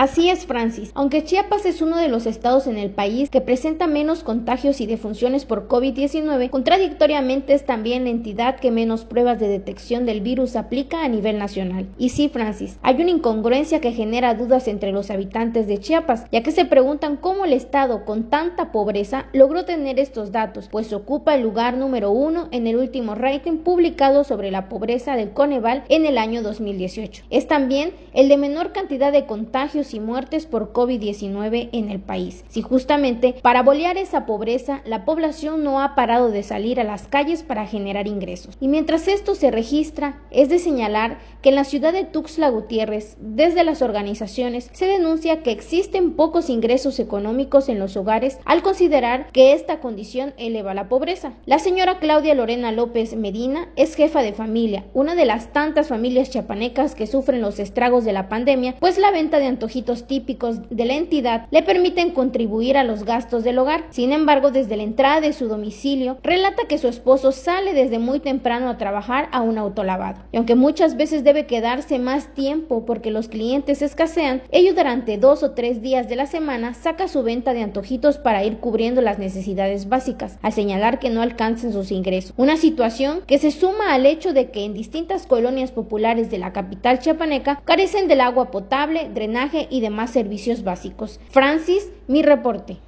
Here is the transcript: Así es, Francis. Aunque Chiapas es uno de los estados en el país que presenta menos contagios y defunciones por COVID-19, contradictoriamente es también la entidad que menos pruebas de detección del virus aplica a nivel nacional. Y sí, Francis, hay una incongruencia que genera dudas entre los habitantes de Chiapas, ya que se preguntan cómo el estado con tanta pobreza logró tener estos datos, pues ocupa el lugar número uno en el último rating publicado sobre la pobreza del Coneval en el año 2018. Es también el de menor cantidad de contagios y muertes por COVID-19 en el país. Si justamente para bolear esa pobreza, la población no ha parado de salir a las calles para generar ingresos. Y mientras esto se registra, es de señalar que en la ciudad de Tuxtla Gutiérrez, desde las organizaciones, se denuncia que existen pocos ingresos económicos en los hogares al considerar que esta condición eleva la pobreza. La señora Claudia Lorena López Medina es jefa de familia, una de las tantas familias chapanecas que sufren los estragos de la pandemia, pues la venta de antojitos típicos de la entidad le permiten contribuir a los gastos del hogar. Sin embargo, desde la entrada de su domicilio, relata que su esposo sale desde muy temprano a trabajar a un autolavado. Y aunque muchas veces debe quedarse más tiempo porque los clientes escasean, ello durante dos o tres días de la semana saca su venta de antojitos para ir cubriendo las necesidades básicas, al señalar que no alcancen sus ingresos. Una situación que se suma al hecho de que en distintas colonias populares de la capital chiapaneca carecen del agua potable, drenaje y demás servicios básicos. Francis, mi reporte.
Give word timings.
Así 0.00 0.30
es, 0.30 0.46
Francis. 0.46 0.92
Aunque 0.94 1.24
Chiapas 1.24 1.66
es 1.66 1.82
uno 1.82 1.98
de 1.98 2.08
los 2.08 2.24
estados 2.24 2.66
en 2.66 2.78
el 2.78 2.88
país 2.88 3.28
que 3.28 3.42
presenta 3.42 3.86
menos 3.86 4.24
contagios 4.24 4.80
y 4.80 4.86
defunciones 4.86 5.44
por 5.44 5.68
COVID-19, 5.68 6.48
contradictoriamente 6.48 7.52
es 7.52 7.66
también 7.66 8.04
la 8.04 8.08
entidad 8.08 8.58
que 8.58 8.70
menos 8.70 9.04
pruebas 9.04 9.38
de 9.38 9.48
detección 9.48 10.06
del 10.06 10.22
virus 10.22 10.56
aplica 10.56 11.04
a 11.04 11.08
nivel 11.08 11.36
nacional. 11.38 11.86
Y 11.98 12.08
sí, 12.08 12.30
Francis, 12.30 12.78
hay 12.80 12.94
una 12.94 13.10
incongruencia 13.10 13.82
que 13.82 13.92
genera 13.92 14.32
dudas 14.32 14.68
entre 14.68 14.90
los 14.90 15.10
habitantes 15.10 15.66
de 15.66 15.76
Chiapas, 15.76 16.24
ya 16.32 16.42
que 16.42 16.52
se 16.52 16.64
preguntan 16.64 17.18
cómo 17.18 17.44
el 17.44 17.52
estado 17.52 18.06
con 18.06 18.30
tanta 18.30 18.72
pobreza 18.72 19.26
logró 19.34 19.66
tener 19.66 19.98
estos 19.98 20.32
datos, 20.32 20.70
pues 20.70 20.94
ocupa 20.94 21.34
el 21.34 21.42
lugar 21.42 21.76
número 21.76 22.10
uno 22.10 22.48
en 22.52 22.66
el 22.66 22.78
último 22.78 23.16
rating 23.16 23.58
publicado 23.58 24.24
sobre 24.24 24.50
la 24.50 24.70
pobreza 24.70 25.14
del 25.14 25.32
Coneval 25.32 25.84
en 25.90 26.06
el 26.06 26.16
año 26.16 26.40
2018. 26.40 27.24
Es 27.28 27.46
también 27.46 27.92
el 28.14 28.30
de 28.30 28.38
menor 28.38 28.72
cantidad 28.72 29.12
de 29.12 29.26
contagios 29.26 29.89
y 29.94 30.00
muertes 30.00 30.46
por 30.46 30.72
COVID-19 30.72 31.70
en 31.72 31.90
el 31.90 32.00
país. 32.00 32.44
Si 32.48 32.62
justamente 32.62 33.34
para 33.42 33.62
bolear 33.62 33.96
esa 33.96 34.26
pobreza, 34.26 34.82
la 34.84 35.04
población 35.04 35.64
no 35.64 35.80
ha 35.80 35.94
parado 35.94 36.30
de 36.30 36.42
salir 36.42 36.80
a 36.80 36.84
las 36.84 37.06
calles 37.08 37.42
para 37.42 37.66
generar 37.66 38.06
ingresos. 38.06 38.56
Y 38.60 38.68
mientras 38.68 39.08
esto 39.08 39.34
se 39.34 39.50
registra, 39.50 40.20
es 40.30 40.48
de 40.48 40.58
señalar 40.58 41.18
que 41.42 41.50
en 41.50 41.54
la 41.54 41.64
ciudad 41.64 41.92
de 41.92 42.04
Tuxtla 42.04 42.50
Gutiérrez, 42.50 43.16
desde 43.20 43.64
las 43.64 43.82
organizaciones, 43.82 44.70
se 44.72 44.86
denuncia 44.86 45.42
que 45.42 45.50
existen 45.50 46.12
pocos 46.12 46.50
ingresos 46.50 46.98
económicos 46.98 47.68
en 47.68 47.78
los 47.78 47.96
hogares 47.96 48.38
al 48.44 48.62
considerar 48.62 49.30
que 49.32 49.52
esta 49.52 49.80
condición 49.80 50.34
eleva 50.36 50.74
la 50.74 50.88
pobreza. 50.88 51.32
La 51.46 51.58
señora 51.58 51.98
Claudia 51.98 52.34
Lorena 52.34 52.72
López 52.72 53.14
Medina 53.16 53.68
es 53.76 53.94
jefa 53.94 54.22
de 54.22 54.32
familia, 54.32 54.84
una 54.94 55.14
de 55.14 55.24
las 55.24 55.52
tantas 55.52 55.88
familias 55.88 56.30
chapanecas 56.30 56.94
que 56.94 57.06
sufren 57.06 57.40
los 57.40 57.58
estragos 57.58 58.04
de 58.04 58.12
la 58.12 58.28
pandemia, 58.28 58.76
pues 58.78 58.98
la 58.98 59.10
venta 59.10 59.38
de 59.38 59.46
antojitos 59.46 60.06
típicos 60.06 60.68
de 60.68 60.84
la 60.84 60.94
entidad 60.94 61.46
le 61.50 61.62
permiten 61.62 62.10
contribuir 62.10 62.76
a 62.76 62.84
los 62.84 63.04
gastos 63.04 63.44
del 63.44 63.58
hogar. 63.58 63.84
Sin 63.90 64.12
embargo, 64.12 64.50
desde 64.50 64.76
la 64.76 64.82
entrada 64.82 65.20
de 65.20 65.32
su 65.32 65.48
domicilio, 65.48 66.18
relata 66.22 66.66
que 66.68 66.78
su 66.78 66.88
esposo 66.88 67.32
sale 67.32 67.72
desde 67.74 67.98
muy 67.98 68.20
temprano 68.20 68.68
a 68.68 68.78
trabajar 68.78 69.28
a 69.32 69.40
un 69.40 69.58
autolavado. 69.58 70.20
Y 70.32 70.36
aunque 70.36 70.54
muchas 70.54 70.96
veces 70.96 71.24
debe 71.30 71.46
quedarse 71.46 72.00
más 72.00 72.34
tiempo 72.34 72.84
porque 72.84 73.12
los 73.12 73.28
clientes 73.28 73.82
escasean, 73.82 74.42
ello 74.50 74.74
durante 74.74 75.16
dos 75.16 75.44
o 75.44 75.52
tres 75.52 75.80
días 75.80 76.08
de 76.08 76.16
la 76.16 76.26
semana 76.26 76.74
saca 76.74 77.06
su 77.06 77.22
venta 77.22 77.52
de 77.52 77.62
antojitos 77.62 78.18
para 78.18 78.42
ir 78.44 78.58
cubriendo 78.58 79.00
las 79.00 79.20
necesidades 79.20 79.88
básicas, 79.88 80.40
al 80.42 80.52
señalar 80.52 80.98
que 80.98 81.08
no 81.08 81.22
alcancen 81.22 81.72
sus 81.72 81.92
ingresos. 81.92 82.34
Una 82.36 82.56
situación 82.56 83.22
que 83.28 83.38
se 83.38 83.52
suma 83.52 83.94
al 83.94 84.06
hecho 84.06 84.32
de 84.32 84.50
que 84.50 84.64
en 84.64 84.74
distintas 84.74 85.28
colonias 85.28 85.70
populares 85.70 86.32
de 86.32 86.38
la 86.38 86.52
capital 86.52 86.98
chiapaneca 86.98 87.62
carecen 87.64 88.08
del 88.08 88.22
agua 88.22 88.50
potable, 88.50 89.08
drenaje 89.14 89.68
y 89.70 89.80
demás 89.80 90.10
servicios 90.10 90.64
básicos. 90.64 91.20
Francis, 91.30 91.92
mi 92.08 92.22
reporte. 92.22 92.78